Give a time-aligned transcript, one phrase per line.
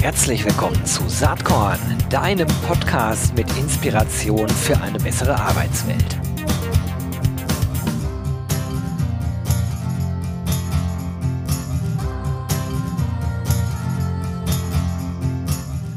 [0.00, 1.78] Herzlich willkommen zu Saatkorn,
[2.10, 6.16] deinem Podcast mit Inspiration für eine bessere Arbeitswelt.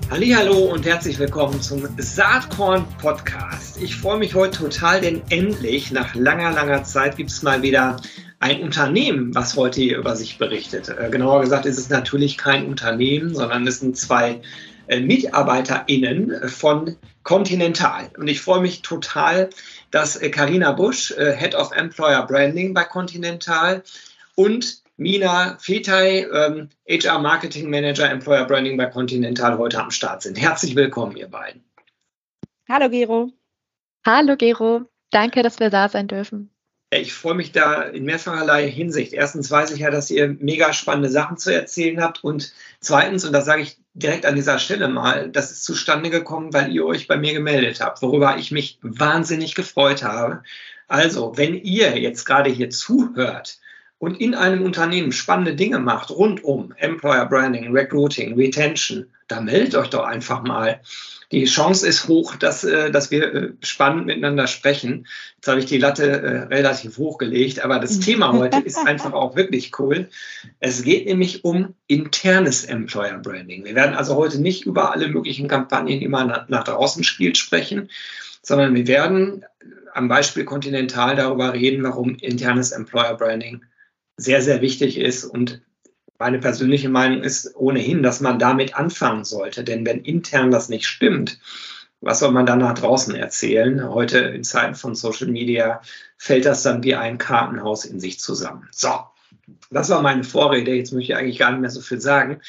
[0.10, 3.82] Hallo und herzlich willkommen zum Saatkorn Podcast.
[3.82, 7.98] Ich freue mich heute total, denn endlich nach langer, langer Zeit gibt es mal wieder
[8.40, 10.90] ein Unternehmen, was heute hier über sich berichtet.
[10.90, 14.42] Äh, genauer gesagt ist es natürlich kein Unternehmen, sondern es sind zwei
[14.88, 18.10] äh, MitarbeiterInnen von Continental.
[18.18, 19.50] Und ich freue mich total,
[19.92, 23.84] dass Karina äh, Busch, Head of Employer Branding bei Continental
[24.36, 30.40] und Mina Fetay, ähm, HR Marketing Manager Employer Branding bei Continental heute am Start sind.
[30.40, 31.64] Herzlich willkommen, ihr beiden.
[32.68, 33.32] Hallo Gero.
[34.06, 34.86] Hallo Gero.
[35.12, 36.52] Danke, dass wir da sein dürfen.
[36.92, 39.14] Ich freue mich da in mehrfacherlei Hinsicht.
[39.14, 42.24] Erstens weiß ich ja, dass ihr mega spannende Sachen zu erzählen habt.
[42.24, 46.52] Und zweitens, und das sage ich direkt an dieser Stelle mal, das ist zustande gekommen,
[46.52, 50.42] weil ihr euch bei mir gemeldet habt, worüber ich mich wahnsinnig gefreut habe.
[50.88, 53.60] Also, wenn ihr jetzt gerade hier zuhört
[54.00, 59.76] und in einem Unternehmen spannende Dinge macht rund um Employer Branding, Recruiting, Retention, da meldet
[59.76, 60.82] euch doch einfach mal
[61.32, 65.06] die Chance ist hoch, dass, äh, dass wir äh, spannend miteinander sprechen.
[65.36, 69.36] Jetzt habe ich die Latte äh, relativ hochgelegt, aber das Thema heute ist einfach auch
[69.36, 70.10] wirklich cool.
[70.60, 73.64] Es geht nämlich um internes Employer Branding.
[73.64, 77.38] Wir werden also heute nicht über alle möglichen Kampagnen, die man nach, nach draußen spielt,
[77.38, 77.90] sprechen,
[78.42, 79.46] sondern wir werden
[79.94, 83.62] am Beispiel Continental darüber reden, warum internes Employer Branding
[84.20, 85.62] sehr, sehr wichtig ist und
[86.20, 89.64] meine persönliche Meinung ist ohnehin, dass man damit anfangen sollte.
[89.64, 91.40] Denn wenn intern das nicht stimmt,
[92.02, 93.90] was soll man dann nach draußen erzählen?
[93.90, 95.82] Heute in Zeiten von Social Media
[96.18, 98.68] fällt das dann wie ein Kartenhaus in sich zusammen.
[98.72, 98.90] So,
[99.72, 100.74] das war meine Vorrede.
[100.74, 102.42] Jetzt möchte ich eigentlich gar nicht mehr so viel sagen.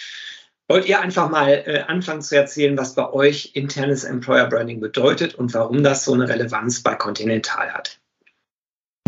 [0.69, 5.35] Wollt ihr einfach mal äh, anfangen zu erzählen, was bei euch internes Employer Branding bedeutet
[5.35, 7.99] und warum das so eine Relevanz bei Continental hat?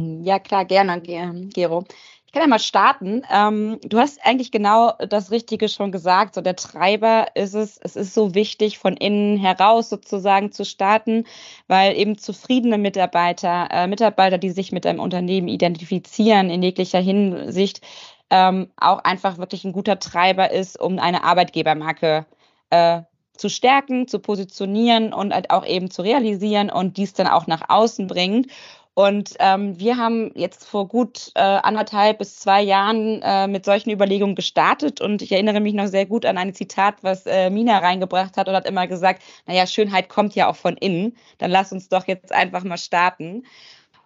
[0.00, 1.84] Ja, klar, gerne, Gero.
[2.32, 3.24] Ich kann ja mal starten.
[3.30, 6.34] Ähm, du hast eigentlich genau das Richtige schon gesagt.
[6.34, 11.26] So der Treiber ist es, es ist so wichtig, von innen heraus sozusagen zu starten,
[11.68, 17.82] weil eben zufriedene Mitarbeiter, äh, Mitarbeiter, die sich mit einem Unternehmen identifizieren in jeglicher Hinsicht,
[18.30, 22.24] ähm, auch einfach wirklich ein guter Treiber ist, um eine Arbeitgebermarke
[22.70, 23.02] äh,
[23.36, 27.68] zu stärken, zu positionieren und halt auch eben zu realisieren und dies dann auch nach
[27.68, 28.46] außen bringen.
[28.94, 33.90] Und ähm, wir haben jetzt vor gut äh, anderthalb bis zwei Jahren äh, mit solchen
[33.90, 35.00] Überlegungen gestartet.
[35.00, 38.48] Und ich erinnere mich noch sehr gut an ein Zitat, was äh, Mina reingebracht hat
[38.48, 41.16] und hat immer gesagt, naja, Schönheit kommt ja auch von innen.
[41.38, 43.44] Dann lass uns doch jetzt einfach mal starten.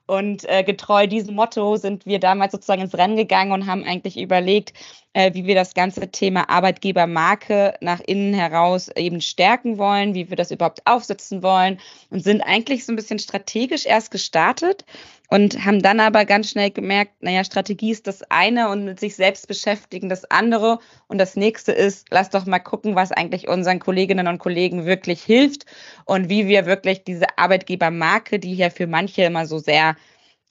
[0.06, 4.16] Und äh, getreu diesem Motto sind wir damals sozusagen ins Rennen gegangen und haben eigentlich
[4.16, 4.72] überlegt,
[5.14, 10.36] äh, wie wir das ganze Thema Arbeitgebermarke nach innen heraus eben stärken wollen, wie wir
[10.36, 11.80] das überhaupt aufsetzen wollen
[12.10, 14.84] und sind eigentlich so ein bisschen strategisch erst gestartet
[15.28, 19.16] und haben dann aber ganz schnell gemerkt, naja, Strategie ist das eine und mit sich
[19.16, 20.78] selbst beschäftigen das andere.
[21.08, 25.22] Und das nächste ist, lass doch mal gucken, was eigentlich unseren Kolleginnen und Kollegen wirklich
[25.22, 25.66] hilft
[26.04, 29.96] und wie wir wirklich diese Arbeitgebermarke, die ja für manche immer so sehr,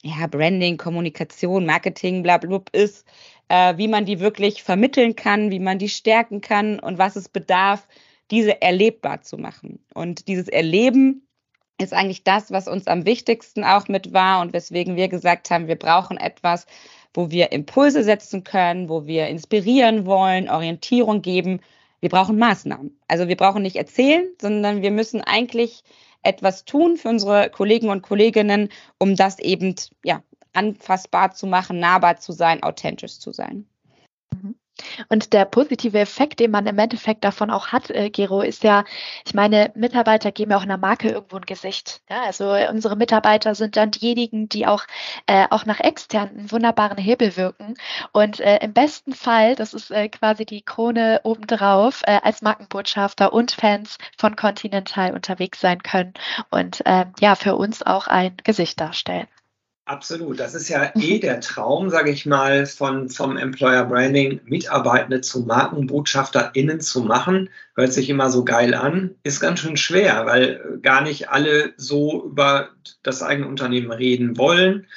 [0.02, 3.06] ja, Branding, Kommunikation, Marketing, bla, bla, ist,
[3.48, 7.28] äh, wie man die wirklich vermitteln kann, wie man die stärken kann und was es
[7.28, 7.86] bedarf,
[8.30, 9.84] diese erlebbar zu machen.
[9.94, 11.25] Und dieses Erleben
[11.78, 15.68] ist eigentlich das, was uns am wichtigsten auch mit war und weswegen wir gesagt haben,
[15.68, 16.66] wir brauchen etwas,
[17.12, 21.60] wo wir Impulse setzen können, wo wir inspirieren wollen, Orientierung geben.
[22.00, 22.98] Wir brauchen Maßnahmen.
[23.08, 25.82] Also wir brauchen nicht erzählen, sondern wir müssen eigentlich
[26.22, 30.22] etwas tun für unsere Kollegen und Kolleginnen, um das eben ja,
[30.52, 33.66] anfassbar zu machen, nahbar zu sein, authentisch zu sein.
[34.32, 34.56] Mhm.
[35.08, 38.84] Und der positive Effekt, den man im Endeffekt davon auch hat, äh, Gero, ist ja,
[39.24, 42.00] ich meine, Mitarbeiter geben ja auch einer Marke irgendwo ein Gesicht.
[42.10, 44.84] Ja, also unsere Mitarbeiter sind dann diejenigen, die auch,
[45.26, 47.74] äh, auch nach extern einen wunderbaren Hebel wirken.
[48.12, 53.32] Und äh, im besten Fall, das ist äh, quasi die Krone obendrauf, äh, als Markenbotschafter
[53.32, 56.14] und Fans von Continental unterwegs sein können
[56.50, 59.26] und äh, ja, für uns auch ein Gesicht darstellen.
[59.86, 60.40] Absolut.
[60.40, 65.42] Das ist ja eh der Traum, sage ich mal, von, vom Employer Branding, Mitarbeitende zu
[65.42, 67.50] MarkenbotschafterInnen zu machen.
[67.76, 69.14] Hört sich immer so geil an.
[69.22, 72.70] Ist ganz schön schwer, weil gar nicht alle so über
[73.04, 74.88] das eigene Unternehmen reden wollen.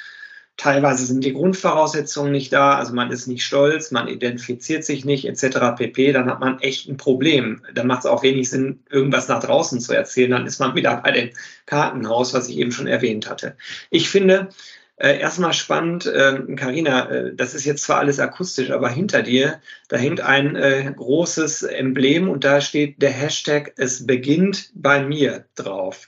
[0.56, 5.24] Teilweise sind die Grundvoraussetzungen nicht da, also man ist nicht stolz, man identifiziert sich nicht,
[5.24, 5.76] etc.
[5.78, 6.12] pp.
[6.12, 7.62] Dann hat man echt ein Problem.
[7.72, 10.32] Dann macht es auch wenig Sinn, irgendwas nach draußen zu erzählen.
[10.32, 11.30] Dann ist man wieder bei dem
[11.64, 13.56] Kartenhaus, was ich eben schon erwähnt hatte.
[13.88, 14.50] Ich finde,
[15.00, 19.62] Äh, erstmal spannend, Karina, ähm, äh, das ist jetzt zwar alles akustisch, aber hinter dir,
[19.88, 25.46] da hängt ein äh, großes Emblem und da steht der Hashtag Es beginnt bei mir
[25.54, 26.06] drauf.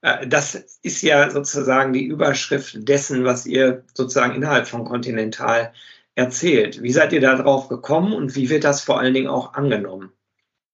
[0.00, 5.72] Äh, das ist ja sozusagen die Überschrift dessen, was ihr sozusagen innerhalb von Continental
[6.16, 6.82] erzählt.
[6.82, 10.12] Wie seid ihr da drauf gekommen und wie wird das vor allen Dingen auch angenommen?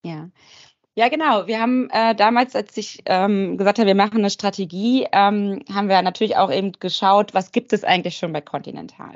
[0.03, 0.31] Ja,
[0.99, 1.47] ja, genau.
[1.47, 5.89] Wir haben äh, damals, als ich ähm, gesagt habe, wir machen eine Strategie, ähm, haben
[5.89, 9.15] wir natürlich auch eben geschaut, was gibt es eigentlich schon bei Continental.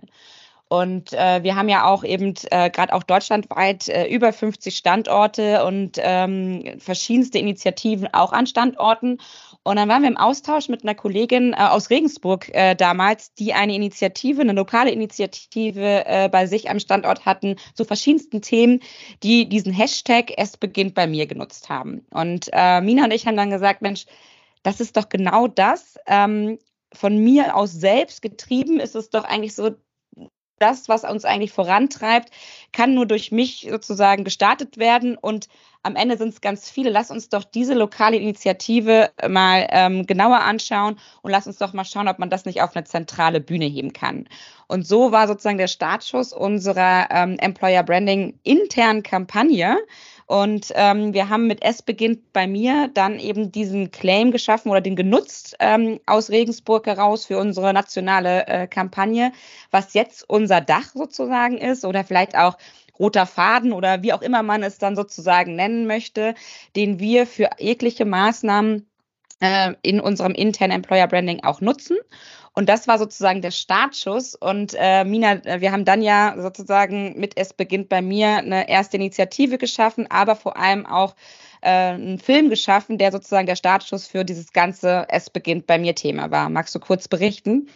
[0.69, 5.64] Und äh, wir haben ja auch eben äh, gerade auch deutschlandweit äh, über 50 Standorte
[5.64, 9.19] und ähm, verschiedenste Initiativen auch an Standorten.
[9.64, 13.55] Und dann waren wir im Austausch mit einer Kollegin äh, aus Regensburg äh, damals, die
[13.55, 18.81] eine Initiative, eine lokale Initiative äh, bei sich am Standort hatten zu verschiedensten Themen,
[19.23, 22.05] die diesen Hashtag Es beginnt bei mir genutzt haben.
[22.11, 24.06] Und äh, Mina und ich haben dann gesagt, Mensch,
[24.64, 25.97] das ist doch genau das.
[26.06, 26.58] Ähm,
[26.93, 29.70] von mir aus selbst getrieben ist es doch eigentlich so,
[30.58, 32.31] das, was uns eigentlich vorantreibt,
[32.73, 35.49] kann nur durch mich sozusagen gestartet werden und
[35.82, 36.90] am Ende sind es ganz viele.
[36.90, 41.84] Lass uns doch diese lokale Initiative mal ähm, genauer anschauen und lass uns doch mal
[41.84, 44.29] schauen, ob man das nicht auf eine zentrale Bühne heben kann.
[44.69, 49.79] Und so war sozusagen der Startschuss unserer ähm, Employer Branding internen Kampagne.
[50.26, 54.81] Und ähm, wir haben mit Es beginnt bei mir dann eben diesen Claim geschaffen oder
[54.81, 59.32] den genutzt ähm, aus Regensburg heraus für unsere nationale äh, Kampagne,
[59.70, 62.56] was jetzt unser Dach sozusagen ist oder vielleicht auch
[62.99, 66.35] roter Faden oder wie auch immer man es dann sozusagen nennen möchte,
[66.77, 68.87] den wir für jegliche Maßnahmen
[69.41, 71.97] äh, in unserem internen Employer Branding auch nutzen.
[72.55, 74.35] Und das war sozusagen der Startschuss.
[74.35, 78.69] Und äh, Mina, äh, wir haben dann ja sozusagen mit Es beginnt bei mir eine
[78.69, 81.15] erste Initiative geschaffen, aber vor allem auch
[81.62, 85.94] äh, einen Film geschaffen, der sozusagen der Startschuss für dieses ganze Es beginnt bei mir
[85.94, 86.50] Thema war.
[86.50, 87.69] Magst du kurz berichten?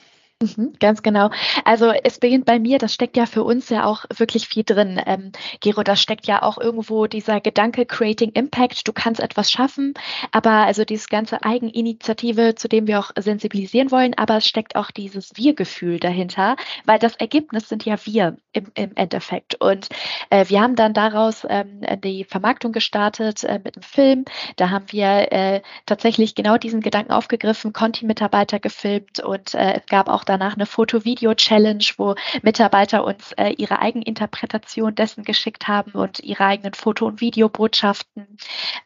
[0.43, 1.31] Mhm, ganz genau.
[1.65, 5.01] Also es beginnt bei mir, das steckt ja für uns ja auch wirklich viel drin.
[5.07, 9.95] Ähm, Gero, da steckt ja auch irgendwo dieser Gedanke Creating Impact, du kannst etwas schaffen,
[10.33, 14.91] aber also dieses ganze Eigeninitiative, zu dem wir auch sensibilisieren wollen, aber es steckt auch
[14.91, 19.59] dieses Wir-Gefühl dahinter, weil das Ergebnis sind ja wir im, im Endeffekt.
[19.59, 19.89] Und
[20.29, 24.25] äh, wir haben dann daraus ähm, die Vermarktung gestartet äh, mit einem Film.
[24.57, 30.11] Da haben wir äh, tatsächlich genau diesen Gedanken aufgegriffen, Conti-Mitarbeiter gefilmt und äh, es gab
[30.11, 36.45] auch danach eine Foto-Video-Challenge, wo Mitarbeiter uns äh, ihre Eigeninterpretation dessen geschickt haben und ihre
[36.45, 38.27] eigenen Foto- und Videobotschaften.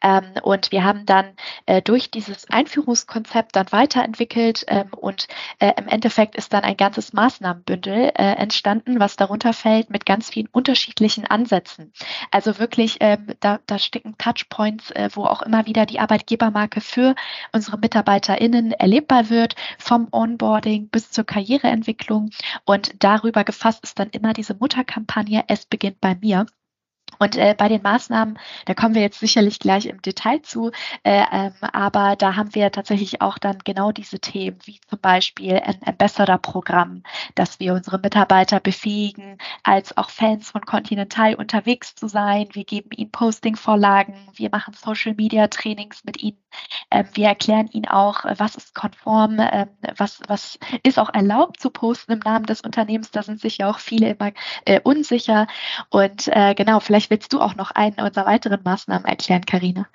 [0.02, 1.30] Ähm, und wir haben dann
[1.66, 5.28] äh, durch dieses Einführungskonzept dann weiterentwickelt ähm, und
[5.58, 10.30] äh, im Endeffekt ist dann ein ganzes Maßnahmenbündel äh, entstanden, was darunter fällt mit ganz
[10.30, 11.92] vielen unterschiedlichen Ansätzen.
[12.30, 17.14] Also wirklich, ähm, da, da stecken Touchpoints, äh, wo auch immer wieder die Arbeitgebermarke für
[17.52, 22.30] unsere MitarbeiterInnen erlebbar wird, vom Onboarding bis zur Karriereentwicklung.
[22.66, 26.46] Und darüber gefasst ist dann immer diese Mutterkampagne Es beginnt bei mir.
[27.18, 30.70] Und äh, bei den Maßnahmen, da kommen wir jetzt sicherlich gleich im Detail zu,
[31.02, 35.56] äh, ähm, aber da haben wir tatsächlich auch dann genau diese Themen, wie zum Beispiel
[35.56, 37.02] ein Ambassador-Programm,
[37.34, 42.48] dass wir unsere Mitarbeiter befähigen, als auch Fans von Continental unterwegs zu sein.
[42.52, 46.39] Wir geben ihnen Posting-Vorlagen, wir machen Social-Media-Trainings mit ihnen,
[47.14, 52.12] wir erklären ihnen auch, was ist konform, ähm, was, was ist auch erlaubt zu posten
[52.12, 53.10] im Namen des Unternehmens.
[53.10, 54.32] Da sind sich ja auch viele immer
[54.64, 55.46] äh, unsicher.
[55.90, 59.86] Und äh, genau, vielleicht willst du auch noch eine unserer weiteren Maßnahmen erklären, Karina.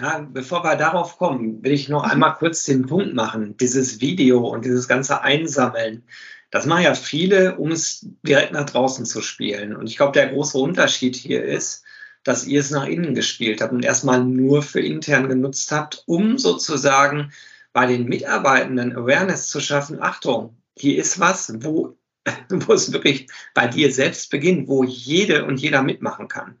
[0.00, 3.56] Ja, bevor wir darauf kommen, will ich noch einmal kurz den Punkt machen.
[3.58, 6.04] Dieses Video und dieses ganze Einsammeln,
[6.50, 9.76] das machen ja viele, um es direkt nach draußen zu spielen.
[9.76, 11.84] Und ich glaube, der große Unterschied hier ist,
[12.24, 16.38] dass ihr es nach innen gespielt habt und erstmal nur für intern genutzt habt, um
[16.38, 17.32] sozusagen
[17.72, 20.02] bei den Mitarbeitenden Awareness zu schaffen.
[20.02, 21.96] Achtung, hier ist was, wo
[22.48, 26.58] wo es wirklich bei dir selbst beginnt, wo jede und jeder mitmachen kann.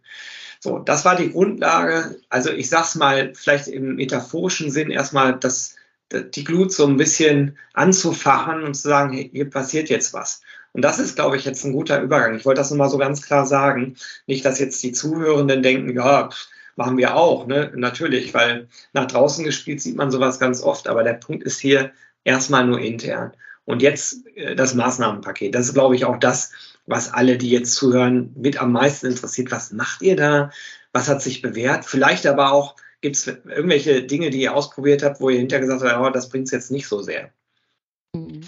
[0.60, 2.20] So, das war die Grundlage.
[2.28, 5.76] Also ich sag's mal, vielleicht im metaphorischen Sinn erstmal, das,
[6.12, 10.42] die Glut so ein bisschen anzufachen und zu sagen, hier passiert jetzt was.
[10.72, 12.36] Und das ist, glaube ich, jetzt ein guter Übergang.
[12.36, 13.96] Ich wollte das nochmal so ganz klar sagen.
[14.26, 16.28] Nicht, dass jetzt die Zuhörenden denken, ja,
[16.76, 17.72] machen wir auch, ne?
[17.74, 21.92] Natürlich, weil nach draußen gespielt sieht man sowas ganz oft, aber der Punkt ist hier
[22.24, 23.32] erstmal nur intern.
[23.64, 25.54] Und jetzt äh, das Maßnahmenpaket.
[25.54, 26.52] Das ist, glaube ich, auch das,
[26.86, 29.50] was alle, die jetzt zuhören, mit am meisten interessiert.
[29.52, 30.50] Was macht ihr da?
[30.92, 31.84] Was hat sich bewährt?
[31.84, 35.82] Vielleicht aber auch, gibt es irgendwelche Dinge, die ihr ausprobiert habt, wo ihr hinterher gesagt
[35.82, 37.30] habt, oh, das bringt es jetzt nicht so sehr?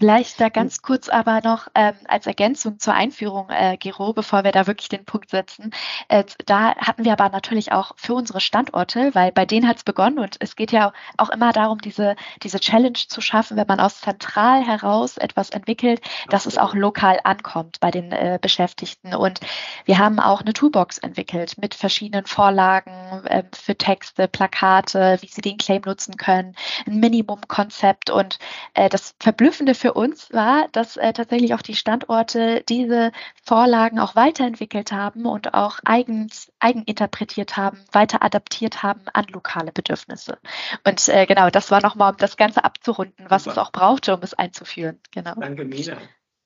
[0.03, 4.51] Vielleicht da ganz kurz aber noch ähm, als Ergänzung zur Einführung, äh, Gero, bevor wir
[4.51, 5.71] da wirklich den Punkt setzen.
[6.09, 9.85] Äh, da hatten wir aber natürlich auch für unsere Standorte, weil bei denen hat es
[9.85, 13.79] begonnen und es geht ja auch immer darum, diese, diese Challenge zu schaffen, wenn man
[13.79, 19.15] aus zentral heraus etwas entwickelt, dass es auch lokal ankommt bei den äh, Beschäftigten.
[19.15, 19.39] Und
[19.85, 25.43] wir haben auch eine Toolbox entwickelt mit verschiedenen Vorlagen äh, für Texte, Plakate, wie sie
[25.43, 26.57] den Claim nutzen können,
[26.89, 28.11] ein Minimum-Konzept.
[28.11, 28.41] Und
[28.75, 33.13] äh, das Verblüffende für uns war, dass äh, tatsächlich auch die Standorte diese
[33.45, 40.39] Vorlagen auch weiterentwickelt haben und auch eigens, eigeninterpretiert haben, weiter adaptiert haben an lokale Bedürfnisse.
[40.85, 43.53] Und äh, genau, das war nochmal, um das Ganze abzurunden, was Super.
[43.53, 44.99] es auch brauchte, um es einzuführen.
[45.13, 45.35] Genau.
[45.35, 45.99] Danke, Mina.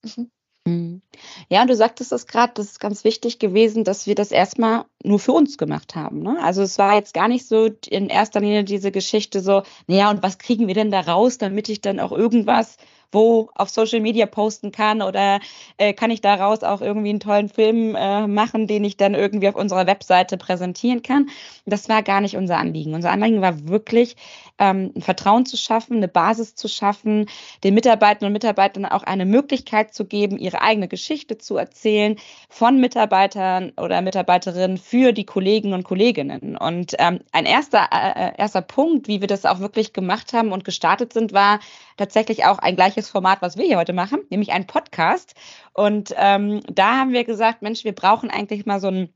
[0.02, 0.30] Mhm.
[0.66, 1.00] Mhm.
[1.48, 4.84] Ja, und du sagtest es gerade, das ist ganz wichtig gewesen, dass wir das erstmal
[5.02, 6.20] nur für uns gemacht haben.
[6.22, 6.38] Ne?
[6.42, 10.22] Also es war jetzt gar nicht so in erster Linie diese Geschichte so, naja, und
[10.22, 12.78] was kriegen wir denn da raus, damit ich dann auch irgendwas
[13.12, 15.40] wo auf Social Media posten kann oder
[15.78, 19.48] äh, kann ich daraus auch irgendwie einen tollen Film äh, machen, den ich dann irgendwie
[19.48, 21.28] auf unserer Webseite präsentieren kann.
[21.64, 22.94] Das war gar nicht unser Anliegen.
[22.94, 24.16] Unser Anliegen war wirklich,
[24.58, 27.26] ähm, ein Vertrauen zu schaffen, eine Basis zu schaffen,
[27.64, 32.16] den Mitarbeitern und Mitarbeitern auch eine Möglichkeit zu geben, ihre eigene Geschichte zu erzählen
[32.48, 36.56] von Mitarbeitern oder Mitarbeiterinnen für die Kollegen und Kolleginnen.
[36.56, 40.52] Und ähm, ein erster, äh, äh erster Punkt, wie wir das auch wirklich gemacht haben
[40.52, 41.60] und gestartet sind, war
[41.96, 45.34] tatsächlich auch ein gleiches Format, was wir hier heute machen, nämlich ein Podcast.
[45.72, 49.12] Und ähm, da haben wir gesagt, Mensch, wir brauchen eigentlich mal so ein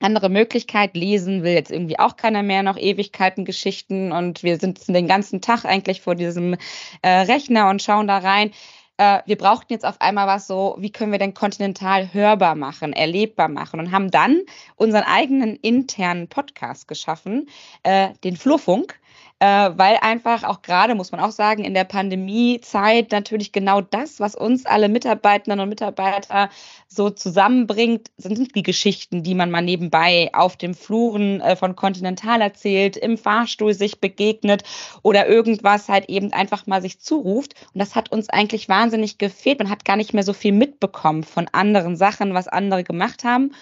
[0.00, 0.94] andere Möglichkeit.
[0.94, 5.40] Lesen will jetzt irgendwie auch keiner mehr noch Ewigkeiten Geschichten und wir sitzen den ganzen
[5.40, 6.56] Tag eigentlich vor diesem
[7.02, 8.50] äh, Rechner und schauen da rein.
[8.98, 12.92] Äh, wir brauchten jetzt auf einmal was so, wie können wir denn kontinental hörbar machen,
[12.92, 14.40] erlebbar machen und haben dann
[14.76, 17.48] unseren eigenen internen Podcast geschaffen,
[17.82, 18.98] äh, den Flurfunk
[19.38, 24.18] äh, weil einfach auch gerade, muss man auch sagen, in der Pandemiezeit natürlich genau das,
[24.18, 26.48] was uns alle Mitarbeiterinnen und Mitarbeiter
[26.88, 32.40] so zusammenbringt, sind die Geschichten, die man mal nebenbei auf dem Fluren äh, von Continental
[32.40, 34.62] erzählt, im Fahrstuhl sich begegnet
[35.02, 37.54] oder irgendwas halt eben einfach mal sich zuruft.
[37.74, 39.58] Und das hat uns eigentlich wahnsinnig gefehlt.
[39.58, 43.52] Man hat gar nicht mehr so viel mitbekommen von anderen Sachen, was andere gemacht haben.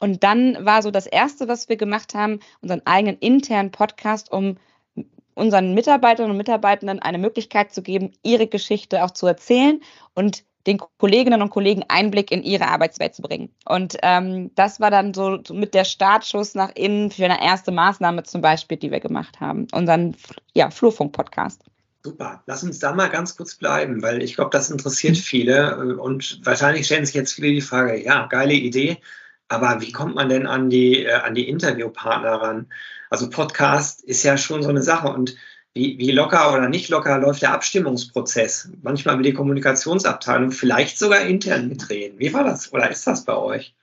[0.00, 4.56] Und dann war so das Erste, was wir gemacht haben, unseren eigenen internen Podcast, um
[5.38, 9.80] unseren Mitarbeiterinnen und Mitarbeitenden eine Möglichkeit zu geben, ihre Geschichte auch zu erzählen
[10.14, 13.48] und den Kolleginnen und Kollegen Einblick in ihre Arbeitswelt zu bringen.
[13.64, 18.24] Und ähm, das war dann so, mit der Startschuss nach innen für eine erste Maßnahme
[18.24, 20.14] zum Beispiel, die wir gemacht haben, unseren
[20.52, 21.62] ja, Flurfunk-Podcast.
[22.04, 25.94] Super, lass uns da mal ganz kurz bleiben, weil ich glaube, das interessiert viele äh,
[25.94, 28.98] und wahrscheinlich stellen sich jetzt viele die Frage, ja, geile Idee,
[29.48, 32.66] aber wie kommt man denn an die, äh, an die Interviewpartner ran?
[33.10, 35.36] Also Podcast ist ja schon so eine Sache und
[35.74, 38.70] wie, wie locker oder nicht locker läuft der Abstimmungsprozess?
[38.82, 42.18] Manchmal will die Kommunikationsabteilung vielleicht sogar intern mitreden.
[42.18, 43.74] Wie war das oder ist das bei euch?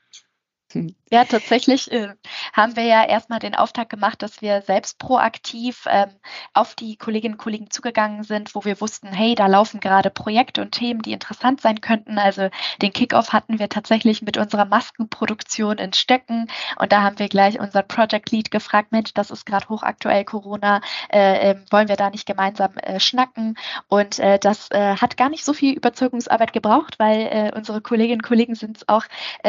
[1.11, 2.15] Ja, tatsächlich äh,
[2.51, 6.09] haben wir ja erstmal den Auftrag gemacht, dass wir selbst proaktiv ähm,
[6.55, 10.63] auf die Kolleginnen und Kollegen zugegangen sind, wo wir wussten, hey, da laufen gerade Projekte
[10.63, 12.17] und Themen, die interessant sein könnten.
[12.17, 12.49] Also
[12.81, 16.47] den Kickoff hatten wir tatsächlich mit unserer Maskenproduktion in Stöcken
[16.79, 20.81] und da haben wir gleich unser Project Lead gefragt, Mensch, das ist gerade hochaktuell Corona,
[21.13, 23.59] äh, äh, wollen wir da nicht gemeinsam äh, schnacken?
[23.89, 28.23] Und äh, das äh, hat gar nicht so viel Überzeugungsarbeit gebraucht, weil unsere Kolleginnen und
[28.23, 29.03] Kollegen sind es auch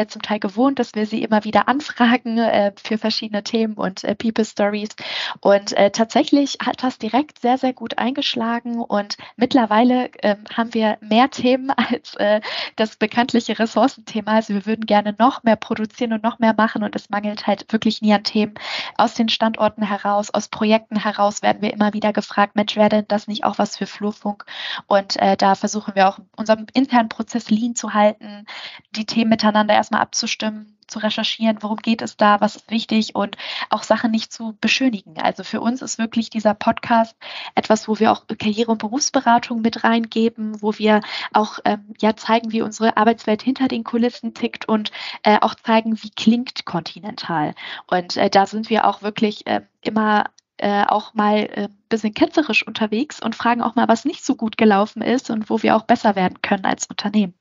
[0.07, 4.15] zum Teil gewohnt, dass wir sie immer wieder anfragen äh, für verschiedene Themen und äh,
[4.15, 4.89] People Stories.
[5.39, 10.97] Und äh, tatsächlich hat das direkt sehr, sehr gut eingeschlagen und mittlerweile ähm, haben wir
[11.01, 12.41] mehr Themen als äh,
[12.75, 14.33] das bekanntliche Ressourcenthema.
[14.33, 17.71] Also wir würden gerne noch mehr produzieren und noch mehr machen und es mangelt halt
[17.71, 18.55] wirklich nie an Themen.
[18.97, 23.05] Aus den Standorten heraus, aus Projekten heraus werden wir immer wieder gefragt, Mensch, wäre denn
[23.07, 24.45] das nicht auch was für Flurfunk?
[24.87, 28.45] Und äh, da versuchen wir auch unseren internen Prozess lean zu halten,
[28.95, 33.37] die Themen miteinander erstmal abzustimmen zu recherchieren, worum geht es da, was ist wichtig und
[33.69, 35.19] auch Sachen nicht zu beschönigen.
[35.19, 37.15] Also für uns ist wirklich dieser Podcast
[37.55, 41.01] etwas, wo wir auch Karriere- und Berufsberatung mit reingeben, wo wir
[41.33, 44.91] auch ähm, ja zeigen, wie unsere Arbeitswelt hinter den Kulissen tickt und
[45.23, 47.53] äh, auch zeigen, wie klingt Continental.
[47.87, 50.25] Und äh, da sind wir auch wirklich äh, immer
[50.57, 54.57] äh, auch mal äh, bisschen ketzerisch unterwegs und fragen auch mal, was nicht so gut
[54.57, 57.33] gelaufen ist und wo wir auch besser werden können als Unternehmen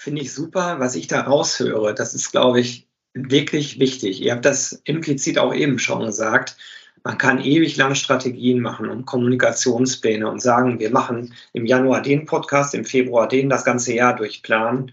[0.00, 1.94] finde ich super, was ich da raushöre.
[1.94, 4.22] Das ist, glaube ich, wirklich wichtig.
[4.22, 6.56] Ihr habt das implizit auch eben schon gesagt.
[7.04, 12.24] Man kann ewig lange Strategien machen und Kommunikationspläne und sagen, wir machen im Januar den
[12.24, 14.92] Podcast, im Februar den, das ganze Jahr durchplanen.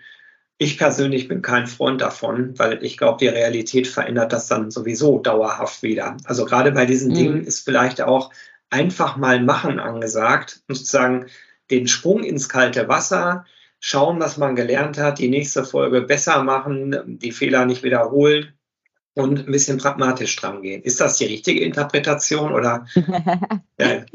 [0.57, 5.19] Ich persönlich bin kein Freund davon, weil ich glaube, die Realität verändert das dann sowieso
[5.19, 6.17] dauerhaft wieder.
[6.25, 7.15] Also gerade bei diesen mhm.
[7.15, 8.33] Dingen ist vielleicht auch
[8.69, 11.27] einfach mal machen angesagt und zu sagen,
[11.71, 13.45] den Sprung ins kalte Wasser,
[13.79, 18.56] schauen, was man gelernt hat, die nächste Folge besser machen, die Fehler nicht wiederholen
[19.17, 20.83] und ein bisschen pragmatisch dran gehen.
[20.83, 22.85] Ist das die richtige Interpretation oder?
[23.79, 24.05] ja.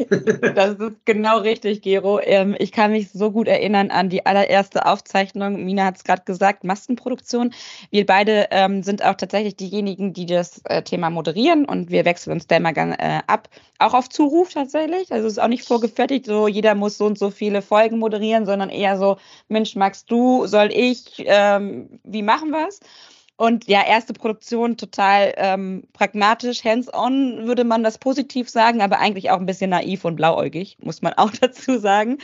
[0.54, 2.20] das ist genau richtig, Gero.
[2.20, 5.64] Ähm, ich kann mich so gut erinnern an die allererste Aufzeichnung.
[5.64, 7.52] Mina hat es gerade gesagt, Massenproduktion.
[7.90, 12.34] Wir beide ähm, sind auch tatsächlich diejenigen, die das äh, Thema moderieren und wir wechseln
[12.34, 13.48] uns da immer äh, ab.
[13.80, 15.10] Auch auf Zuruf tatsächlich.
[15.10, 18.46] Also es ist auch nicht vorgefertigt, so jeder muss so und so viele Folgen moderieren,
[18.46, 19.16] sondern eher so,
[19.48, 22.78] Mensch, magst du, soll ich, ähm, wie machen wir es?
[23.42, 29.32] Und ja, erste Produktion total ähm, pragmatisch, hands-on würde man das positiv sagen, aber eigentlich
[29.32, 32.18] auch ein bisschen naiv und blauäugig, muss man auch dazu sagen,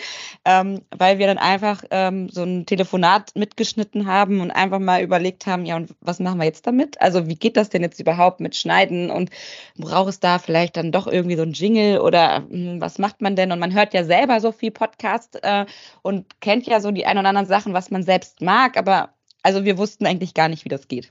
[0.44, 5.46] ähm, weil wir dann einfach ähm, so ein Telefonat mitgeschnitten haben und einfach mal überlegt
[5.46, 7.00] haben, ja, und was machen wir jetzt damit?
[7.00, 9.30] Also wie geht das denn jetzt überhaupt mit Schneiden und
[9.76, 13.34] braucht es da vielleicht dann doch irgendwie so ein Jingle oder hm, was macht man
[13.34, 13.50] denn?
[13.50, 15.66] Und man hört ja selber so viel Podcast äh,
[16.02, 19.17] und kennt ja so die ein oder anderen Sachen, was man selbst mag, aber
[19.48, 21.10] also wir wussten eigentlich gar nicht, wie das geht.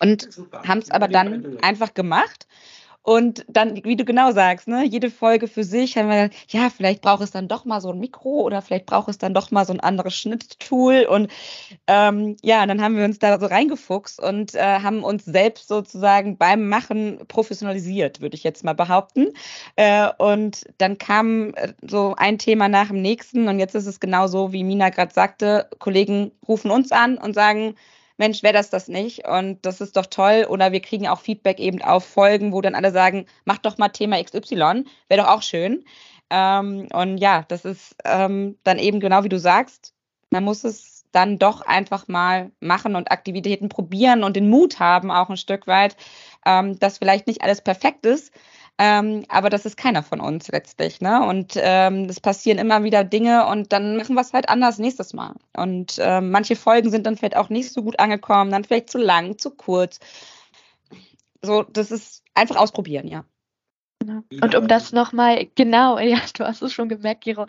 [0.00, 2.46] Und haben es aber dann einfach gemacht.
[3.08, 7.00] Und dann, wie du genau sagst, ne, jede Folge für sich haben wir, ja, vielleicht
[7.00, 9.64] braucht es dann doch mal so ein Mikro oder vielleicht braucht es dann doch mal
[9.64, 11.06] so ein anderes Schnitttool.
[11.08, 11.30] Und
[11.86, 16.36] ähm, ja, dann haben wir uns da so reingefuchst und äh, haben uns selbst sozusagen
[16.36, 19.28] beim Machen professionalisiert, würde ich jetzt mal behaupten.
[19.76, 23.48] Äh, und dann kam äh, so ein Thema nach dem nächsten.
[23.48, 27.32] Und jetzt ist es genau so, wie Mina gerade sagte, Kollegen rufen uns an und
[27.34, 27.74] sagen,
[28.18, 29.26] Mensch, wäre das das nicht?
[29.26, 30.46] Und das ist doch toll.
[30.48, 33.88] Oder wir kriegen auch Feedback eben auf Folgen, wo dann alle sagen, mach doch mal
[33.88, 35.84] Thema XY, wäre doch auch schön.
[36.30, 39.94] Ähm, und ja, das ist ähm, dann eben genau wie du sagst,
[40.30, 45.10] man muss es dann doch einfach mal machen und Aktivitäten probieren und den Mut haben,
[45.10, 45.96] auch ein Stück weit,
[46.44, 48.32] ähm, dass vielleicht nicht alles perfekt ist,
[48.78, 51.00] ähm, aber das ist keiner von uns letztlich.
[51.00, 51.26] Ne?
[51.26, 55.12] Und ähm, es passieren immer wieder Dinge und dann machen wir es halt anders nächstes
[55.14, 55.34] Mal.
[55.56, 58.98] Und ähm, manche Folgen sind dann vielleicht auch nicht so gut angekommen, dann vielleicht zu
[58.98, 59.98] lang, zu kurz.
[61.42, 63.24] So, das ist einfach ausprobieren, ja.
[64.00, 64.22] Genau.
[64.42, 67.46] Und um das nochmal, genau, ja, du hast es schon gemerkt, Giro,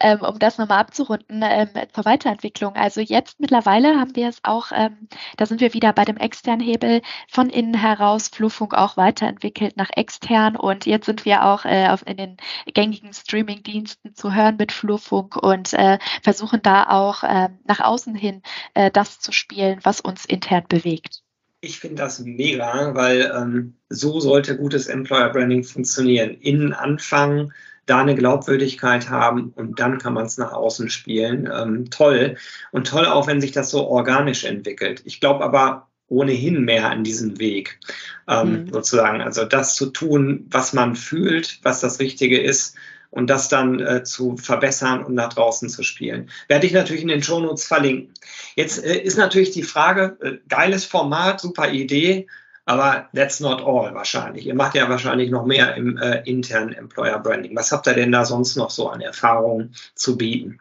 [0.00, 2.74] ähm, um das nochmal abzurunden ähm, zur Weiterentwicklung.
[2.74, 6.64] Also jetzt mittlerweile haben wir es auch, ähm, da sind wir wieder bei dem externen
[6.66, 11.86] Hebel von innen heraus, Flurfunk auch weiterentwickelt nach extern und jetzt sind wir auch äh,
[11.88, 12.36] auf, in den
[12.74, 18.42] gängigen Streaming-Diensten zu hören mit Flurfunk und äh, versuchen da auch äh, nach außen hin
[18.74, 21.22] äh, das zu spielen, was uns intern bewegt.
[21.64, 26.34] Ich finde das mega, weil ähm, so sollte gutes Employer Branding funktionieren.
[26.40, 27.52] Innen anfangen,
[27.86, 31.48] da eine Glaubwürdigkeit haben und dann kann man es nach außen spielen.
[31.52, 32.36] Ähm, toll.
[32.72, 35.02] Und toll auch, wenn sich das so organisch entwickelt.
[35.04, 37.78] Ich glaube aber ohnehin mehr an diesem Weg,
[38.26, 38.72] ähm, mhm.
[38.72, 39.20] sozusagen.
[39.20, 42.76] Also das zu tun, was man fühlt, was das Richtige ist
[43.12, 46.30] und das dann äh, zu verbessern und nach draußen zu spielen.
[46.48, 48.14] Werde ich natürlich in den Shownotes verlinken.
[48.56, 52.26] Jetzt äh, ist natürlich die Frage, äh, geiles Format, super Idee,
[52.64, 54.46] aber that's not all wahrscheinlich.
[54.46, 57.54] Ihr macht ja wahrscheinlich noch mehr im äh, internen Employer Branding.
[57.54, 60.58] Was habt ihr denn da sonst noch so an Erfahrungen zu bieten?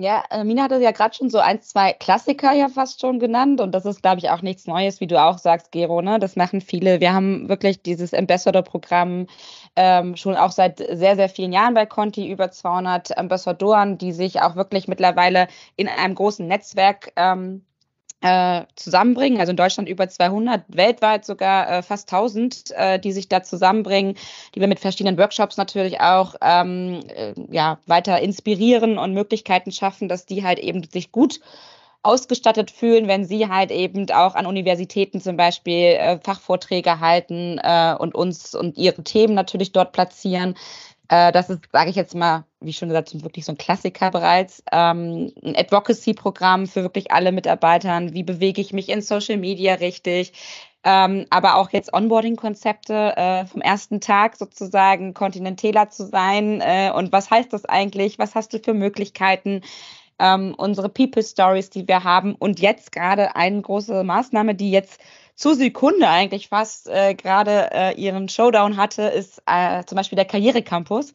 [0.00, 3.60] Ja, äh, Mina hatte ja gerade schon so ein, zwei Klassiker ja fast schon genannt
[3.60, 6.00] und das ist, glaube ich, auch nichts Neues, wie du auch sagst, Gero.
[6.00, 6.18] Ne?
[6.18, 7.00] Das machen viele.
[7.00, 9.26] Wir haben wirklich dieses Ambassador-Programm
[9.76, 14.40] ähm, schon auch seit sehr, sehr vielen Jahren bei Conti, über 200 Ambassadoren, die sich
[14.40, 17.66] auch wirklich mittlerweile in einem großen Netzwerk ähm,
[18.20, 19.40] äh, zusammenbringen.
[19.40, 24.16] Also in Deutschland über 200, weltweit sogar äh, fast 1000, äh, die sich da zusammenbringen,
[24.54, 30.08] die wir mit verschiedenen Workshops natürlich auch ähm, äh, ja, weiter inspirieren und Möglichkeiten schaffen,
[30.08, 31.40] dass die halt eben sich gut
[32.02, 37.94] ausgestattet fühlen, wenn sie halt eben auch an Universitäten zum Beispiel äh, Fachvorträge halten äh,
[37.98, 40.54] und uns und ihre Themen natürlich dort platzieren.
[41.08, 44.62] Äh, das ist, sage ich jetzt mal, wie schon gesagt, wirklich so ein Klassiker bereits.
[44.70, 48.12] Ähm, ein Advocacy-Programm für wirklich alle Mitarbeitern.
[48.12, 50.32] Wie bewege ich mich in Social Media richtig?
[50.82, 56.60] Ähm, aber auch jetzt Onboarding-Konzepte äh, vom ersten Tag sozusagen kontinentäler zu sein.
[56.60, 58.18] Äh, und was heißt das eigentlich?
[58.18, 59.62] Was hast du für Möglichkeiten?
[60.18, 62.34] Ähm, unsere People Stories, die wir haben.
[62.34, 65.00] Und jetzt gerade eine große Maßnahme, die jetzt
[65.34, 70.26] zur Sekunde eigentlich fast äh, gerade äh, ihren Showdown hatte, ist äh, zum Beispiel der
[70.26, 71.14] Karrierecampus.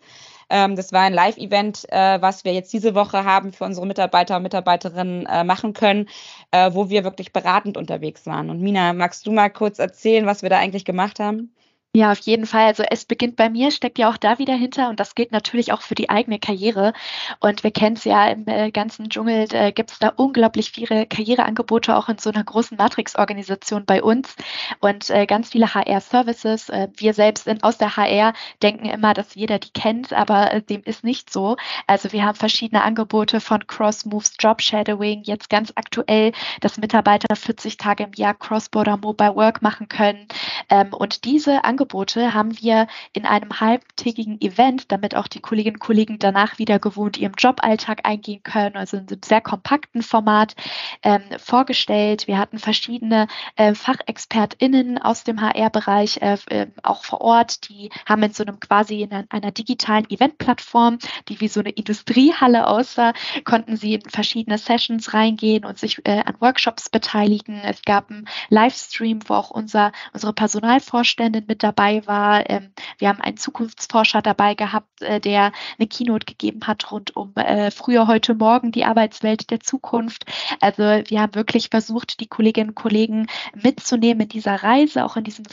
[0.49, 4.37] Ähm, das war ein Live-Event, äh, was wir jetzt diese Woche haben für unsere Mitarbeiter
[4.37, 6.07] und Mitarbeiterinnen äh, machen können,
[6.51, 8.49] äh, wo wir wirklich beratend unterwegs waren.
[8.49, 11.53] Und Mina, magst du mal kurz erzählen, was wir da eigentlich gemacht haben?
[11.95, 12.65] Ja, auf jeden Fall.
[12.65, 15.71] Also es beginnt bei mir, steckt ja auch da wieder hinter und das gilt natürlich
[15.71, 16.91] auch für die eigene Karriere.
[17.39, 21.05] Und wir kennen es ja im äh, ganzen Dschungel, äh, gibt es da unglaublich viele
[21.05, 24.35] Karriereangebote auch in so einer großen Matrix-Organisation bei uns
[24.81, 26.67] und äh, ganz viele HR-Services.
[26.67, 30.61] Äh, wir selbst in, aus der HR denken immer, dass jeder die kennt, aber äh,
[30.61, 31.55] dem ist nicht so.
[31.87, 37.77] Also wir haben verschiedene Angebote von Cross-Moves, Job Shadowing, jetzt ganz aktuell, dass Mitarbeiter 40
[37.77, 40.27] Tage im Jahr Cross-Border Mobile Work machen können.
[40.69, 45.75] Ähm, und diese Angebote Angebote haben wir in einem halbtägigen Event, damit auch die Kolleginnen
[45.75, 50.55] und Kollegen danach wieder gewohnt ihrem Joballtag eingehen können, also in einem sehr kompakten Format
[51.03, 52.25] ähm, vorgestellt.
[52.27, 58.23] Wir hatten verschiedene äh, FachexpertInnen aus dem HR-Bereich äh, äh, auch vor Ort, die haben
[58.23, 60.97] in so einem quasi in einer, einer digitalen Eventplattform,
[61.29, 66.23] die wie so eine Industriehalle aussah, konnten sie in verschiedene Sessions reingehen und sich äh,
[66.25, 67.59] an Workshops beteiligen.
[67.59, 72.49] Es gab einen Livestream, wo auch unser, unsere Personalvorständin mit dabei war.
[72.49, 77.33] Ähm, wir haben einen Zukunftsforscher dabei gehabt, äh, der eine Keynote gegeben hat rund um
[77.35, 80.25] äh, früher heute Morgen die Arbeitswelt der Zukunft.
[80.61, 85.23] Also wir haben wirklich versucht, die Kolleginnen und Kollegen mitzunehmen in dieser Reise, auch in
[85.23, 85.45] diesem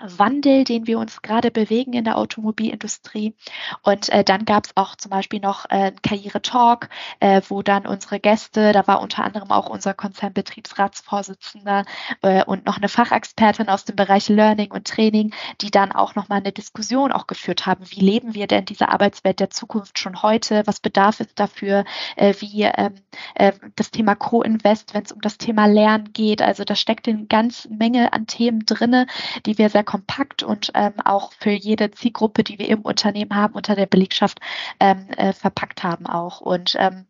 [0.00, 3.34] Wandel, den wir uns gerade bewegen in der Automobilindustrie.
[3.82, 6.88] Und äh, dann gab es auch zum Beispiel noch äh, Karriere-Talk,
[7.20, 11.84] äh, wo dann unsere Gäste, da war unter anderem auch unser Konzernbetriebsratsvorsitzender
[12.22, 16.40] äh, und noch eine Fachexpertin aus dem Bereich Learning und Training, die dann auch nochmal
[16.40, 17.84] eine Diskussion auch geführt haben.
[17.88, 20.66] Wie leben wir denn diese Arbeitswelt der Zukunft schon heute?
[20.66, 21.84] Was bedarf es dafür?
[22.16, 22.94] Äh, wie ähm,
[23.36, 26.42] äh, das Thema Co-Invest, wenn es um das Thema Lernen geht.
[26.42, 29.06] Also da steckt eine ganz Menge an Themen drinne,
[29.46, 33.54] die wir sehr kompakt und ähm, auch für jede Zielgruppe, die wir im Unternehmen haben,
[33.54, 34.40] unter der Belegschaft
[34.80, 36.40] ähm, äh, verpackt haben auch.
[36.40, 37.06] Und ähm,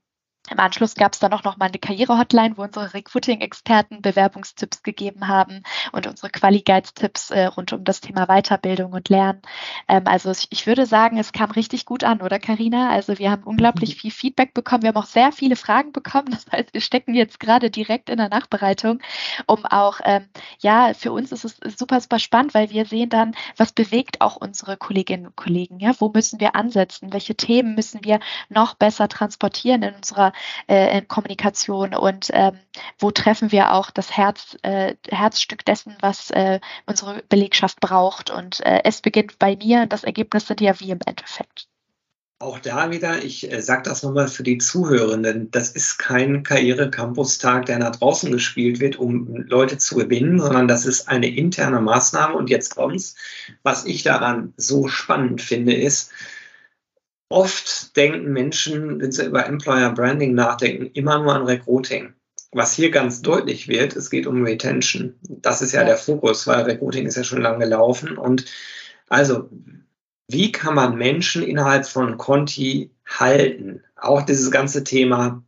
[0.51, 5.27] im Anschluss gab es dann auch noch mal eine Karriere-Hotline, wo unsere Recruiting-Experten Bewerbungstipps gegeben
[5.27, 9.41] haben und unsere Quali-Guides-Tipps äh, rund um das Thema Weiterbildung und Lernen.
[9.89, 12.91] Ähm, also ich, ich, würde sagen, es kam richtig gut an, oder Karina?
[12.91, 14.01] Also wir haben unglaublich mhm.
[14.01, 14.83] viel Feedback bekommen.
[14.83, 16.29] Wir haben auch sehr viele Fragen bekommen.
[16.31, 19.01] Das heißt, wir stecken jetzt gerade direkt in der Nachbereitung,
[19.47, 20.29] um auch, ähm,
[20.61, 24.37] ja, für uns ist es super, super spannend, weil wir sehen dann, was bewegt auch
[24.37, 25.81] unsere Kolleginnen und Kollegen.
[25.81, 27.15] Ja, wo müssen wir ansetzen?
[27.15, 30.34] Welche Themen müssen wir noch besser transportieren in unserer
[30.67, 32.59] äh, Kommunikation und ähm,
[32.99, 38.31] wo treffen wir auch das Herz, äh, Herzstück dessen, was äh, unsere Belegschaft braucht.
[38.31, 41.69] Und äh, es beginnt bei mir das Ergebnis sind ja wie im Endeffekt.
[42.41, 47.67] Auch da wieder, ich äh, sage das nochmal für die Zuhörenden, das ist kein Karriere-Campus-Tag,
[47.67, 52.35] der nach draußen gespielt wird, um Leute zu gewinnen, sondern das ist eine interne Maßnahme.
[52.35, 53.15] Und jetzt kommt's.
[53.63, 56.11] Was ich daran so spannend finde, ist,
[57.29, 62.15] Oft denken Menschen, wenn sie über Employer Branding nachdenken, immer nur an Recruiting.
[62.53, 65.15] Was hier ganz deutlich wird, es geht um Retention.
[65.23, 65.87] Das ist ja, ja.
[65.87, 68.17] der Fokus, weil Recruiting ist ja schon lange gelaufen.
[68.17, 68.45] Und
[69.09, 69.49] also,
[70.29, 73.83] wie kann man Menschen innerhalb von Conti halten?
[73.97, 75.43] Auch dieses ganze Thema,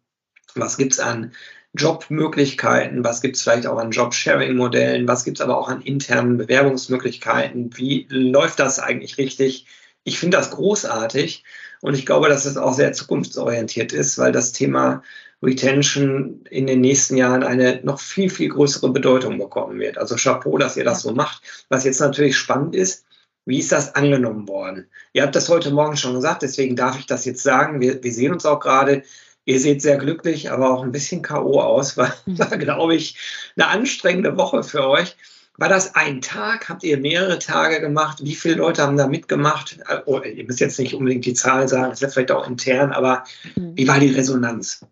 [0.57, 1.33] was gibt es an
[1.75, 6.39] Jobmöglichkeiten, was gibt es vielleicht auch an Job-Sharing-Modellen, was gibt es aber auch an internen
[6.39, 9.67] Bewerbungsmöglichkeiten, wie läuft das eigentlich richtig?
[10.05, 11.45] Ich finde das großartig
[11.87, 15.05] und ich glaube, dass es auch sehr zukunftsorientiert ist, weil das Thema
[15.40, 19.96] Retention in den nächsten Jahren eine noch viel, viel größere Bedeutung bekommen wird.
[19.96, 21.42] Also Chapeau, dass ihr das so macht.
[21.68, 23.05] Was jetzt natürlich spannend ist,
[23.44, 24.88] wie ist das angenommen worden?
[25.12, 27.81] Ihr habt das heute Morgen schon gesagt, deswegen darf ich das jetzt sagen.
[27.81, 29.05] Wir, wir sehen uns auch gerade.
[29.44, 31.61] Ihr seht sehr glücklich, aber auch ein bisschen K.O.
[31.61, 33.16] aus, weil, war, glaube ich,
[33.55, 35.16] eine anstrengende Woche für euch.
[35.59, 36.69] War das ein Tag?
[36.69, 38.19] Habt ihr mehrere Tage gemacht?
[38.23, 39.79] Wie viele Leute haben da mitgemacht?
[40.05, 43.25] Oh, ihr müsst jetzt nicht unbedingt die Zahl sagen, das ist vielleicht auch intern, aber
[43.55, 43.73] mhm.
[43.77, 44.87] wie war die Resonanz?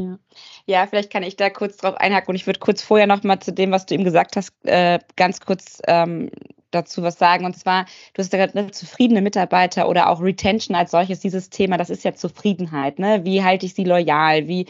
[0.00, 0.18] Ja.
[0.66, 0.86] ja.
[0.86, 3.52] vielleicht kann ich da kurz drauf einhaken und ich würde kurz vorher noch mal zu
[3.52, 6.30] dem, was du eben gesagt hast, äh, ganz kurz ähm,
[6.70, 7.44] dazu was sagen.
[7.44, 11.50] Und zwar, du hast ja gerade ne, zufriedene Mitarbeiter oder auch Retention als solches, dieses
[11.50, 12.98] Thema, das ist ja Zufriedenheit.
[12.98, 13.24] Ne?
[13.24, 14.48] Wie halte ich sie loyal?
[14.48, 14.66] Wie,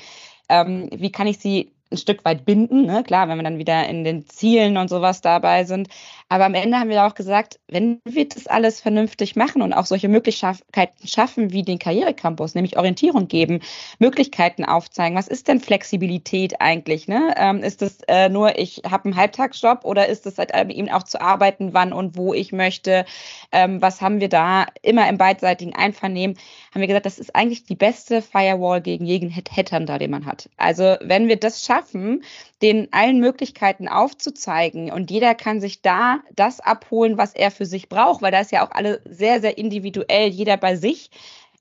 [0.48, 2.86] ähm, wie kann ich sie ein Stück weit binden.
[2.86, 3.02] Ne?
[3.04, 5.88] Klar, wenn wir dann wieder in den Zielen und sowas dabei sind.
[6.32, 9.84] Aber am Ende haben wir auch gesagt, wenn wir das alles vernünftig machen und auch
[9.84, 13.58] solche Möglichkeiten schaffen wie den Karrierecampus, nämlich Orientierung geben,
[13.98, 17.08] Möglichkeiten aufzeigen, was ist denn Flexibilität eigentlich?
[17.08, 17.34] Ne?
[17.36, 21.02] Ähm, ist es äh, nur, ich habe einen Halbtagsjob oder ist es halt eben auch
[21.02, 23.06] zu arbeiten, wann und wo ich möchte?
[23.50, 26.36] Ähm, was haben wir da immer im beidseitigen Einvernehmen?
[26.72, 30.48] Haben wir gesagt, das ist eigentlich die beste Firewall gegen jeden Headhunter, den man hat.
[30.56, 32.22] Also wenn wir das schaffen,
[32.62, 37.88] den allen Möglichkeiten aufzuzeigen und jeder kann sich da das abholen, was er für sich
[37.88, 41.10] braucht, weil da ist ja auch alle sehr, sehr individuell, jeder bei sich.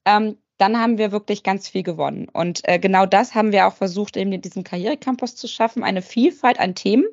[0.06, 2.28] Ähm, dann haben wir wirklich ganz viel gewonnen.
[2.32, 6.02] Und äh, genau das haben wir auch versucht, eben in diesem Karrierecampus zu schaffen, eine
[6.02, 7.06] Vielfalt an Themen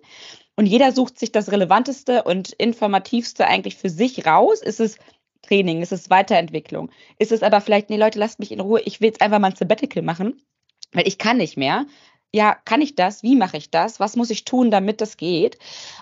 [0.56, 4.62] Und jeder sucht sich das Relevanteste und Informativste eigentlich für sich raus.
[4.62, 4.98] Ist es
[5.42, 5.82] Training?
[5.82, 6.90] Ist es Weiterentwicklung?
[7.18, 9.50] Ist es aber vielleicht, nee, Leute, lasst mich in Ruhe, ich will jetzt einfach mal
[9.50, 10.42] ein Sabbatical machen,
[10.92, 11.86] weil ich kann nicht mehr
[12.32, 13.22] ja, kann ich das?
[13.22, 14.00] Wie mache ich das?
[14.00, 15.58] Was muss ich tun, damit das geht?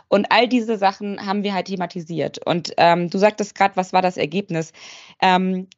[0.08, 2.44] Und all diese Sachen haben wir halt thematisiert.
[2.44, 4.72] Und ähm, du sagtest gerade, was war das Ergebnis?
[5.20, 5.68] Ähm,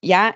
[0.00, 0.34] ja,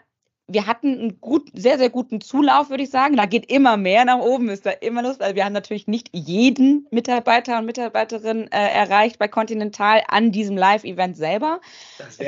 [0.48, 3.16] wir hatten einen gut, sehr, sehr guten Zulauf, würde ich sagen.
[3.16, 5.20] Da geht immer mehr nach oben, ist da immer Lust.
[5.20, 10.56] Also wir haben natürlich nicht jeden Mitarbeiter und Mitarbeiterin äh, erreicht bei Continental an diesem
[10.56, 11.60] Live-Event selber.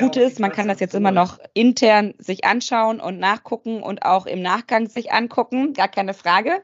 [0.00, 4.26] Gut ist, man kann das jetzt immer noch intern sich anschauen und nachgucken und auch
[4.26, 6.60] im Nachgang sich angucken, gar keine Frage.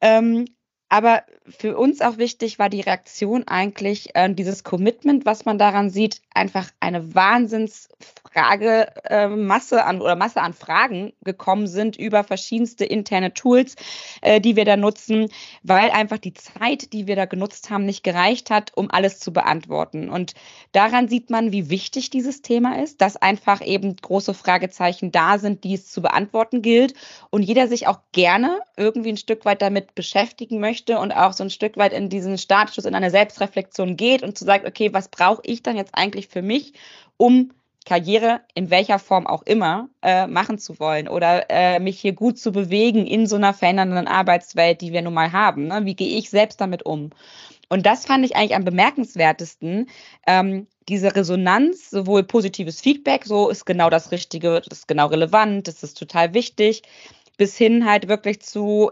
[0.00, 0.44] Ähm,
[0.88, 5.90] aber für uns auch wichtig war die Reaktion eigentlich, äh, dieses Commitment, was man daran
[5.90, 12.84] sieht, einfach eine Wahnsinnsfrage, äh, Masse an oder Masse an Fragen gekommen sind über verschiedenste
[12.84, 13.76] interne Tools,
[14.22, 15.28] äh, die wir da nutzen,
[15.62, 19.32] weil einfach die Zeit, die wir da genutzt haben, nicht gereicht hat, um alles zu
[19.32, 20.10] beantworten.
[20.10, 20.34] Und
[20.72, 25.64] daran sieht man, wie wichtig dieses Thema ist, dass einfach eben große Fragezeichen da sind,
[25.64, 26.94] die es zu beantworten gilt
[27.30, 31.44] und jeder sich auch gerne irgendwie ein Stück weit damit beschäftigen möchte und auch so
[31.44, 35.08] ein Stück weit in diesen Startschuss, in eine Selbstreflexion geht und zu sagen, okay, was
[35.08, 36.74] brauche ich dann jetzt eigentlich für mich,
[37.16, 37.52] um
[37.86, 42.38] Karriere in welcher Form auch immer äh, machen zu wollen oder äh, mich hier gut
[42.38, 45.68] zu bewegen in so einer verändernden Arbeitswelt, die wir nun mal haben.
[45.68, 45.84] Ne?
[45.84, 47.10] Wie gehe ich selbst damit um?
[47.68, 49.88] Und das fand ich eigentlich am bemerkenswertesten.
[50.26, 55.66] Ähm, diese Resonanz, sowohl positives Feedback, so ist genau das Richtige, das ist genau relevant,
[55.66, 56.82] das ist total wichtig,
[57.36, 58.90] bis hin halt wirklich zu,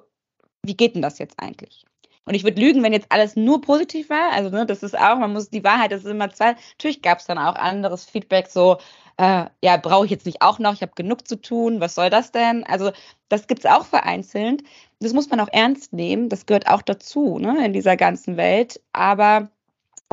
[0.63, 1.85] wie geht denn das jetzt eigentlich?
[2.27, 4.33] Und ich würde lügen, wenn jetzt alles nur positiv war.
[4.33, 6.57] Also, ne, das ist auch, man muss die Wahrheit, das ist immer zwei.
[6.73, 8.79] Natürlich gab es dann auch anderes Feedback, so,
[9.19, 12.11] äh, ja, brauche ich jetzt nicht auch noch, ich habe genug zu tun, was soll
[12.11, 12.65] das denn?
[12.65, 12.93] Also,
[13.29, 14.63] das gibt es auch vereinzelt.
[15.01, 18.81] Das muss man auch ernst nehmen, das gehört auch dazu, ne, in dieser ganzen Welt.
[18.93, 19.51] Aber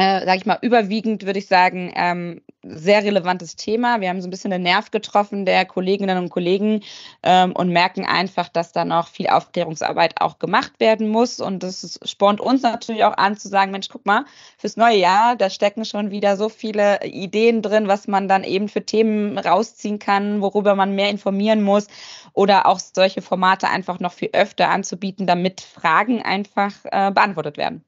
[0.02, 4.02] äh, sage ich mal, überwiegend würde ich sagen, ähm, sehr relevantes Thema.
[4.02, 6.82] Wir haben so ein bisschen den Nerv getroffen der Kolleginnen und Kollegen
[7.22, 11.40] ähm, und merken einfach, dass da noch viel Aufklärungsarbeit auch gemacht werden muss.
[11.40, 14.26] Und das spornt uns natürlich auch an zu sagen, Mensch, guck mal,
[14.58, 18.70] fürs neue Jahr, da stecken schon wieder so viele Ideen drin, was man dann eben
[18.70, 21.86] für Themen rausziehen kann, worüber man mehr informieren muss
[22.34, 27.86] oder auch solche Formate einfach noch viel öfter anzubieten, damit Fragen einfach äh, beantwortet werden.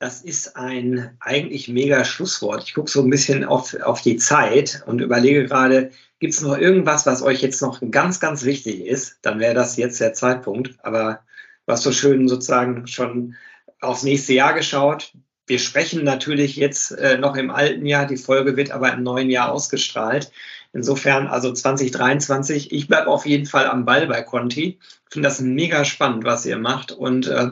[0.00, 2.64] Das ist ein eigentlich mega Schlusswort.
[2.64, 6.56] Ich gucke so ein bisschen auf, auf die Zeit und überlege gerade, gibt es noch
[6.56, 9.18] irgendwas, was euch jetzt noch ganz, ganz wichtig ist?
[9.20, 10.74] Dann wäre das jetzt der Zeitpunkt.
[10.82, 11.20] Aber
[11.66, 13.36] was so schön sozusagen schon
[13.82, 15.12] aufs nächste Jahr geschaut.
[15.46, 19.28] Wir sprechen natürlich jetzt äh, noch im alten Jahr, die Folge wird aber im neuen
[19.28, 20.32] Jahr ausgestrahlt.
[20.72, 24.78] Insofern, also 2023, ich bleibe auf jeden Fall am Ball bei Conti.
[24.80, 27.50] Ich finde das mega spannend, was ihr macht und äh,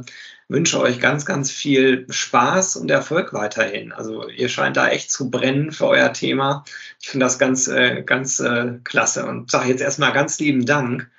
[0.48, 3.92] wünsche euch ganz, ganz viel Spaß und Erfolg weiterhin.
[3.92, 6.64] Also ihr scheint da echt zu brennen für euer Thema.
[7.00, 11.10] Ich finde das ganz, äh, ganz äh, klasse und sage jetzt erstmal ganz lieben Dank.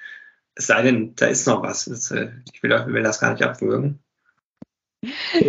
[0.56, 1.88] Es sei denn, da ist noch was.
[2.12, 4.00] Äh, ich will, will das gar nicht abwürgen.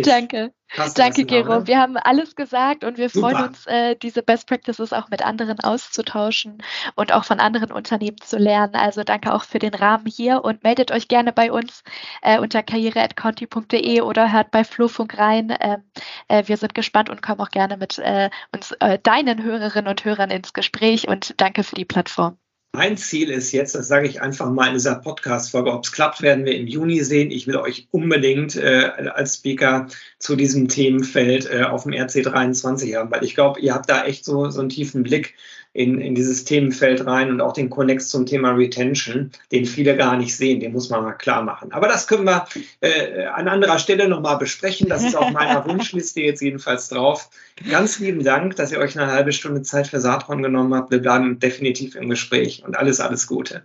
[0.03, 0.53] Danke.
[0.95, 1.67] Danke, Gero.
[1.67, 3.31] Wir haben alles gesagt und wir Super.
[3.31, 6.63] freuen uns, äh, diese Best Practices auch mit anderen auszutauschen
[6.95, 8.75] und auch von anderen Unternehmen zu lernen.
[8.75, 11.83] Also danke auch für den Rahmen hier und meldet euch gerne bei uns
[12.21, 15.55] äh, unter karriere.conti.de oder hört bei Flurfunk rein.
[15.59, 15.83] Ähm,
[16.29, 20.05] äh, wir sind gespannt und kommen auch gerne mit äh, uns, äh, deinen Hörerinnen und
[20.05, 22.37] Hörern ins Gespräch und danke für die Plattform.
[22.73, 26.21] Mein Ziel ist jetzt, das sage ich einfach mal in dieser Podcast-Folge, ob es klappt,
[26.21, 27.29] werden wir im Juni sehen.
[27.29, 29.87] Ich will euch unbedingt äh, als Speaker
[30.19, 34.23] zu diesem Themenfeld äh, auf dem RC23 haben, weil ich glaube, ihr habt da echt
[34.23, 35.33] so, so einen tiefen Blick
[35.73, 40.17] in, in dieses Themenfeld rein und auch den Connex zum Thema Retention, den viele gar
[40.17, 41.71] nicht sehen, den muss man mal klar machen.
[41.71, 42.45] Aber das können wir
[42.81, 44.89] äh, an anderer Stelle nochmal besprechen.
[44.89, 47.29] Das ist auf meiner Wunschliste jetzt jedenfalls drauf.
[47.69, 50.91] Ganz lieben Dank, dass ihr euch eine halbe Stunde Zeit für Saatron genommen habt.
[50.91, 53.63] Wir bleiben definitiv im Gespräch und alles, alles Gute.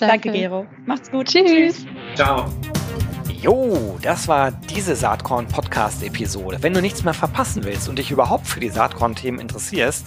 [0.00, 0.66] Danke, Danke Gero.
[0.86, 1.28] Macht's gut.
[1.28, 1.86] Tschüss.
[2.16, 2.50] Ciao.
[3.42, 6.58] Jo, das war diese Saatkorn Podcast Episode.
[6.60, 10.06] Wenn du nichts mehr verpassen willst und dich überhaupt für die Saatkorn Themen interessierst,